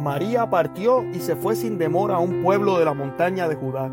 [0.00, 3.90] María partió y se fue sin demora a un pueblo de la montaña de Judá.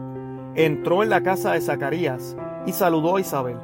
[0.56, 3.58] Entró en la casa de Zacarías y saludó a Isabel.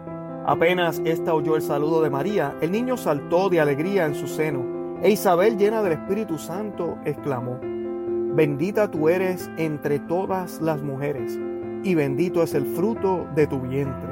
[0.45, 4.99] Apenas ésta oyó el saludo de María, el niño saltó de alegría en su seno,
[5.01, 11.39] e Isabel, llena del Espíritu Santo, exclamó, Bendita tú eres entre todas las mujeres,
[11.83, 14.09] y bendito es el fruto de tu vientre.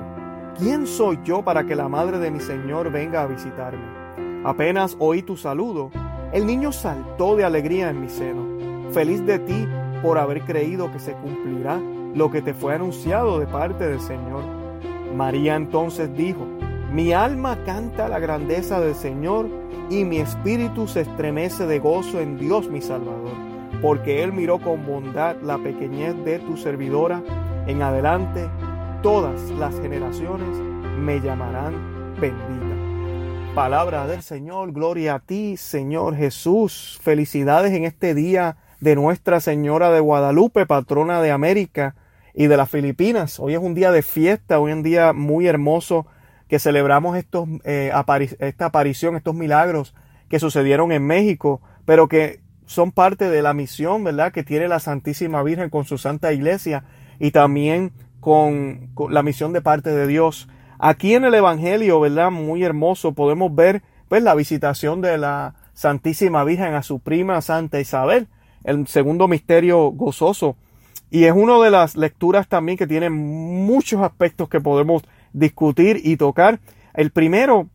[0.58, 3.84] ¿Quién soy yo para que la madre de mi Señor venga a visitarme?
[4.46, 5.92] Apenas oí tu saludo,
[6.34, 9.68] el niño saltó de alegría en mi seno, feliz de ti
[10.02, 11.80] por haber creído que se cumplirá
[12.14, 14.44] lo que te fue anunciado de parte del Señor.
[15.16, 16.46] María entonces dijo,
[16.92, 19.48] mi alma canta la grandeza del Señor
[19.90, 23.34] y mi espíritu se estremece de gozo en Dios mi Salvador,
[23.82, 27.22] porque Él miró con bondad la pequeñez de tu servidora.
[27.68, 28.50] En adelante,
[29.02, 30.58] todas las generaciones
[31.00, 31.74] me llamarán
[32.20, 32.81] bendita.
[33.56, 36.98] Palabra del Señor, gloria a ti, Señor Jesús.
[37.04, 41.96] Felicidades en este día de Nuestra Señora de Guadalupe, patrona de América
[42.34, 43.42] y de las Filipinas.
[43.42, 46.08] Hoy es un día de fiesta, hoy es un día muy hermoso
[46.48, 47.92] que celebramos estos, eh,
[48.40, 49.96] esta aparición, estos milagros
[50.30, 54.80] que sucedieron en México, pero que son parte de la misión, ¿verdad?, que tiene la
[54.80, 56.86] Santísima Virgen con su Santa Iglesia
[57.20, 60.48] y también con, la misión de parte de Dios.
[60.84, 66.44] Aquí en el Evangelio, ¿verdad?, muy hermoso, podemos ver, pues, la visitación de la Santísima
[66.44, 68.28] Virgen a su prima Santa Isabel,
[68.64, 70.58] el segundo misterio gozoso
[71.12, 76.16] y es una de las lecturas también que tiene muchos aspectos que podemos discutir y
[76.16, 76.62] tocar.
[76.94, 77.70] El primero,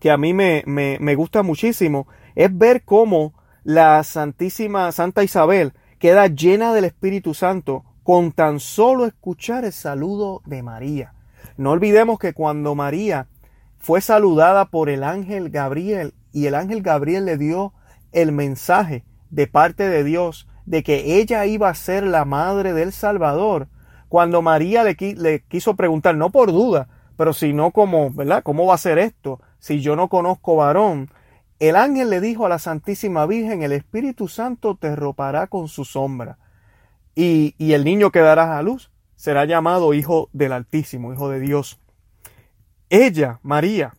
[0.00, 6.26] que a mí me, me, gusta muchísimo, es ver cómo la Santísima Santa Isabel queda
[6.26, 11.14] llena del Espíritu Santo con tan solo escuchar el saludo de María.
[11.56, 13.26] No olvidemos que cuando María
[13.78, 17.72] fue saludada por el ángel Gabriel y el ángel Gabriel le dio
[18.12, 22.92] el mensaje de parte de Dios de que ella iba a ser la madre del
[22.92, 23.68] Salvador,
[24.08, 24.96] cuando María le,
[25.48, 28.42] quiso preguntar, no por duda, pero sino como, ¿verdad?
[28.42, 31.10] ¿Cómo va a ser esto si yo no conozco varón?
[31.58, 35.84] El ángel le dijo a la Santísima Virgen, el Espíritu Santo te ropará con su
[35.84, 36.38] sombra,
[37.14, 41.40] y, y el niño que darás a luz será llamado Hijo del Altísimo, Hijo de
[41.40, 41.78] Dios.
[42.88, 43.94] Ella, María,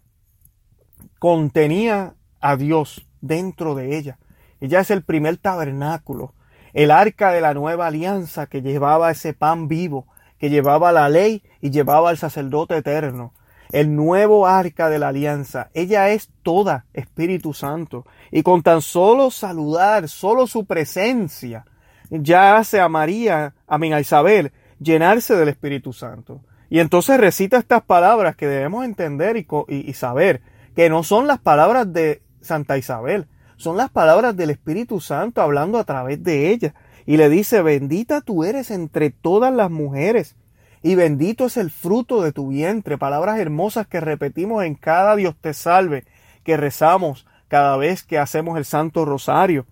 [1.19, 4.18] contenía a Dios dentro de ella.
[4.59, 6.34] Ella es el primer tabernáculo
[6.74, 10.07] el arca de la nueva alianza que llevaba ese pan vivo,
[10.38, 13.34] que llevaba la ley y llevaba al sacerdote eterno.
[13.72, 15.69] El nuevo arca de la alianza.
[15.74, 18.06] Ella es toda Espíritu Santo.
[18.31, 21.66] Y con tan solo saludar, solo su presencia,
[22.09, 26.41] ya hace a María, a a Isabel, llenarse del Espíritu Santo.
[26.69, 30.41] Y entonces recita estas palabras que debemos entender y, y saber,
[30.75, 35.78] que no son las palabras de Santa Isabel, son las palabras del Espíritu Santo hablando
[35.78, 36.73] a través de ella.
[37.06, 40.35] Y le dice, bendita tú eres entre todas las mujeres,
[40.81, 42.97] y bendito es el fruto de tu vientre.
[42.97, 46.06] Palabras hermosas que repetimos en cada Dios te salve,
[46.44, 49.66] que rezamos cada vez que hacemos el Santo Rosario.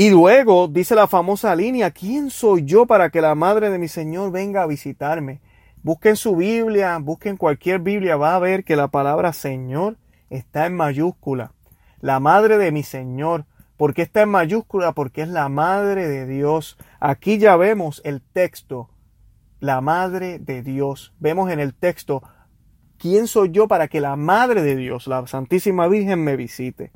[0.00, 3.86] Y luego dice la famosa línea, ¿quién soy yo para que la madre de mi
[3.86, 5.42] Señor venga a visitarme?
[5.82, 9.98] Busquen su Biblia, busquen cualquier Biblia, va a ver que la palabra Señor
[10.30, 11.52] está en mayúscula
[12.00, 13.44] la madre de mi Señor.
[13.76, 14.92] ¿Por qué está en mayúscula?
[14.92, 16.78] Porque es la madre de Dios.
[16.98, 18.88] Aquí ya vemos el texto,
[19.58, 21.12] la madre de Dios.
[21.18, 22.22] Vemos en el texto,
[22.96, 26.90] ¿quién soy yo para que la madre de Dios, la Santísima Virgen, me visite?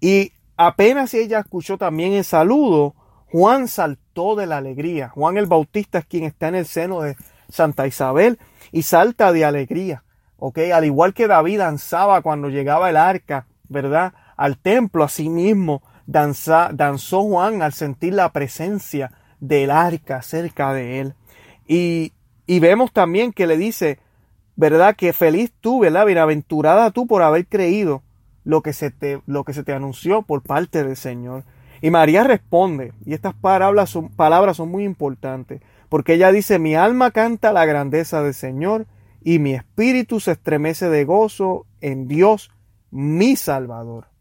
[0.00, 2.94] Y apenas ella escuchó también el saludo,
[3.30, 5.08] Juan saltó de la alegría.
[5.08, 7.16] Juan el Bautista es quien está en el seno de
[7.48, 8.38] Santa Isabel
[8.72, 10.04] y salta de alegría.
[10.38, 10.58] ¿Ok?
[10.72, 14.12] Al igual que David danzaba cuando llegaba el arca, ¿verdad?
[14.36, 21.14] al templo, mismo danzó Juan al sentir la presencia del arca cerca de él.
[21.66, 22.12] Y,
[22.46, 23.98] y vemos también que le dice,
[24.56, 24.96] ¿verdad?
[24.96, 26.06] Que feliz tú, ¿verdad?
[26.06, 28.02] Bienaventurada tú por haber creído
[28.44, 31.44] lo que se te, lo que se te anunció por parte del Señor.
[31.80, 36.74] Y María responde, y estas palabras son, palabras son muy importantes, porque ella dice, mi
[36.74, 38.86] alma canta la grandeza del Señor,
[39.22, 42.50] y mi espíritu se estremece de gozo en Dios,
[42.90, 44.14] mi Salvador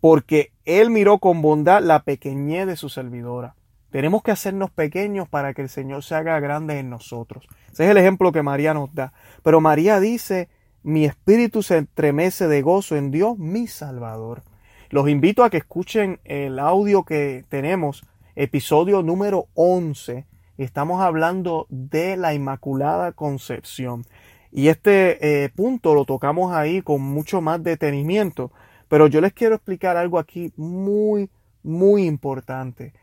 [0.00, 3.54] porque Él miró con bondad la pequeñez de su servidora.
[3.90, 7.48] Tenemos que hacernos pequeños para que el Señor se haga grande en nosotros.
[7.72, 9.12] Ese es el ejemplo que María nos da.
[9.42, 10.48] Pero María dice,
[10.82, 14.42] mi espíritu se entremece de gozo en Dios, mi Salvador.
[14.90, 18.04] Los invito a que escuchen el audio que tenemos,
[18.36, 20.26] episodio número 11.
[20.56, 24.04] Estamos hablando de la Inmaculada Concepción.
[24.50, 28.50] Y este eh, punto lo tocamos ahí con mucho más detenimiento
[28.88, 31.30] pero yo les quiero explicar algo aquí muy,
[31.62, 32.94] muy importante.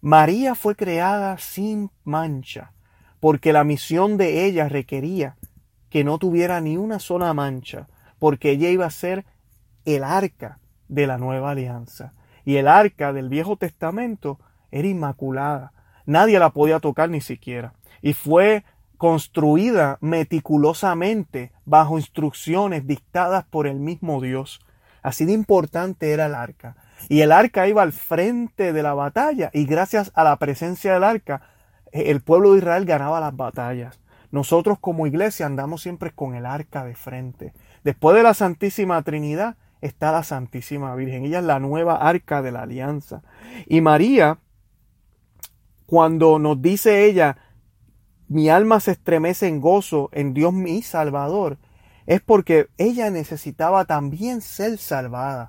[0.00, 2.72] María fue creada sin mancha,
[3.18, 5.36] porque la misión de ella requería
[5.90, 7.88] que no tuviera ni una sola mancha,
[8.18, 9.26] porque ella iba a ser
[9.84, 10.58] el arca
[10.88, 12.14] de la nueva alianza.
[12.44, 14.38] Y el arca del Viejo Testamento
[14.70, 15.72] era inmaculada.
[16.06, 17.74] Nadie la podía tocar ni siquiera.
[18.02, 18.64] Y fue
[18.96, 24.60] construida meticulosamente bajo instrucciones dictadas por el mismo Dios.
[25.02, 26.76] Así de importante era el arca.
[27.08, 31.04] Y el arca iba al frente de la batalla y gracias a la presencia del
[31.04, 31.42] arca
[31.92, 33.99] el pueblo de Israel ganaba las batallas.
[34.30, 37.52] Nosotros como iglesia andamos siempre con el arca de frente.
[37.82, 41.24] Después de la Santísima Trinidad está la Santísima Virgen.
[41.24, 43.22] Ella es la nueva arca de la alianza.
[43.66, 44.38] Y María,
[45.86, 47.36] cuando nos dice ella,
[48.28, 51.58] mi alma se estremece en gozo en Dios mi Salvador,
[52.06, 55.48] es porque ella necesitaba también ser salvada.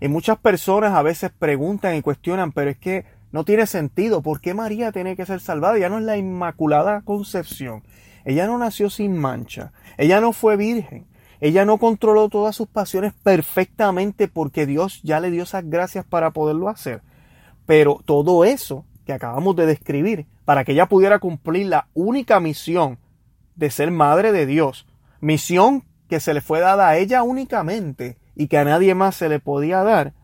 [0.00, 4.22] Y muchas personas a veces preguntan y cuestionan, pero es que no tiene sentido.
[4.22, 5.78] ¿Por qué María tiene que ser salvada?
[5.78, 7.82] Ya no es la Inmaculada Concepción.
[8.24, 9.72] Ella no nació sin mancha.
[9.96, 11.06] Ella no fue virgen.
[11.40, 16.30] Ella no controló todas sus pasiones perfectamente porque Dios ya le dio esas gracias para
[16.30, 17.02] poderlo hacer.
[17.66, 22.98] Pero todo eso que acabamos de describir, para que ella pudiera cumplir la única misión
[23.56, 24.86] de ser madre de Dios,
[25.20, 29.28] misión que se le fue dada a ella únicamente y que a nadie más se
[29.28, 30.14] le podía dar,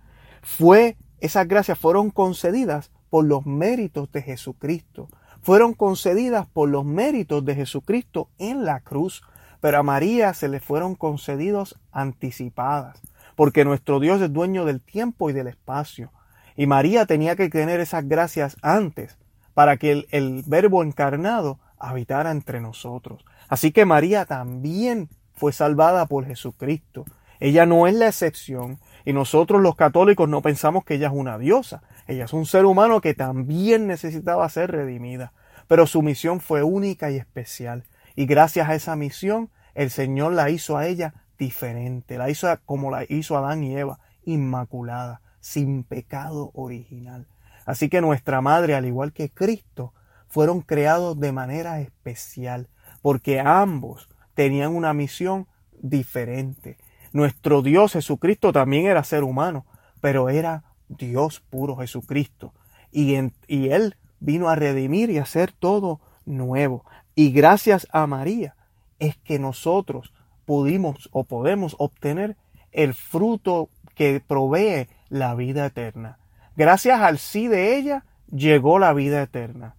[0.43, 5.09] fue, esas gracias fueron concedidas por los méritos de Jesucristo,
[5.43, 9.23] fueron concedidas por los méritos de Jesucristo en la cruz
[9.61, 13.01] pero a María se le fueron concedidos anticipadas,
[13.35, 16.13] porque nuestro Dios es dueño del tiempo y del espacio.
[16.57, 19.17] Y María tenía que tener esas gracias antes,
[19.55, 23.25] para que el, el verbo encarnado habitara entre nosotros.
[23.49, 27.05] Así que María también fue salvada por Jesucristo.
[27.41, 31.39] Ella no es la excepción, y nosotros los católicos no pensamos que ella es una
[31.39, 31.83] diosa.
[32.07, 35.33] Ella es un ser humano que también necesitaba ser redimida,
[35.67, 37.85] pero su misión fue única y especial.
[38.17, 42.91] Y gracias a esa misión, el Señor la hizo a ella diferente, la hizo como
[42.91, 47.27] la hizo Adán y Eva, inmaculada, sin pecado original.
[47.65, 49.95] Así que nuestra madre, al igual que Cristo,
[50.29, 52.69] fueron creados de manera especial,
[53.01, 55.47] porque ambos tenían una misión
[55.81, 56.77] diferente.
[57.13, 59.67] Nuestro Dios Jesucristo también era ser humano,
[60.01, 62.53] pero era Dios puro Jesucristo.
[62.91, 66.85] Y, Él vino a redimir y hacer todo nuevo.
[67.15, 68.57] Y gracias a María
[68.99, 70.13] es que nosotros
[70.45, 72.37] pudimos o podemos obtener
[72.73, 76.19] el fruto que provee la vida eterna.
[76.57, 79.77] Gracias al sí de ella llegó la vida eterna.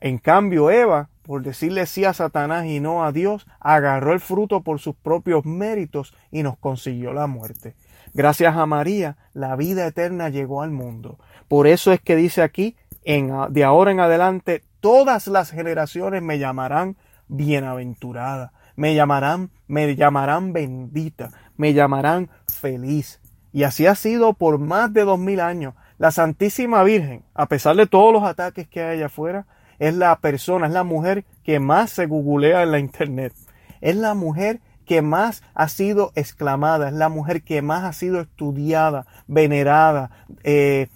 [0.00, 4.62] En cambio, Eva, por decirle sí a Satanás y no a Dios, agarró el fruto
[4.62, 7.74] por sus propios méritos y nos consiguió la muerte.
[8.14, 11.18] Gracias a María, la vida eterna llegó al mundo.
[11.48, 16.38] Por eso es que dice aquí, en, de ahora en adelante, todas las generaciones me
[16.38, 16.96] llamarán
[17.28, 23.20] bienaventurada, me llamarán, me llamarán bendita, me llamarán feliz.
[23.52, 25.74] Y así ha sido por más de dos mil años.
[25.98, 29.46] La Santísima Virgen, a pesar de todos los ataques que hay allá afuera,
[29.82, 33.32] es la persona, es la mujer que más se googlea en la internet.
[33.80, 38.20] Es la mujer que más ha sido exclamada, es la mujer que más ha sido
[38.20, 40.10] estudiada, venerada,
[40.44, 40.88] eh,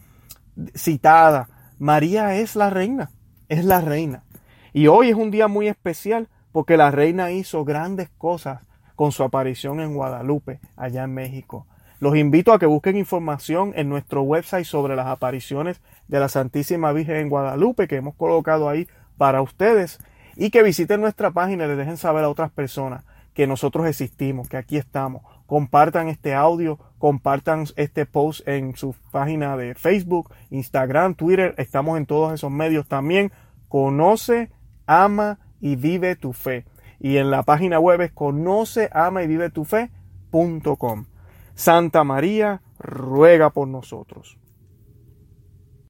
[0.74, 1.48] citada.
[1.78, 3.10] María es la reina
[3.48, 4.24] es la reina.
[4.72, 8.62] Y hoy es un día muy especial porque la reina hizo grandes cosas
[8.94, 11.66] con su aparición en Guadalupe, allá en México.
[11.98, 16.92] Los invito a que busquen información en nuestro website sobre las apariciones de la Santísima
[16.92, 18.86] Virgen en Guadalupe que hemos colocado ahí
[19.16, 19.98] para ustedes
[20.36, 24.48] y que visiten nuestra página y les dejen saber a otras personas que nosotros existimos,
[24.48, 25.22] que aquí estamos.
[25.46, 31.54] Compartan este audio, compartan este post en su página de Facebook, Instagram, Twitter.
[31.56, 33.32] Estamos en todos esos medios también.
[33.68, 34.50] Conoce,
[34.86, 36.64] ama y vive tu fe.
[36.98, 41.06] Y en la página web es conoce, ama y vive tu fe.com.
[41.56, 44.38] Santa María, ruega por nosotros.